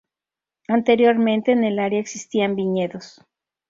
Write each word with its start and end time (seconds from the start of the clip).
Anteriormente, 0.67 1.51
en 1.51 1.63
el 1.63 1.77
área 1.77 1.99
existían 1.99 2.55
viñedos. 2.55 3.21